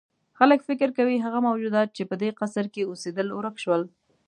[0.39, 3.81] خلک فکر کوي هغه موجودات چې په دې قصر کې اوسېدل ورک شول.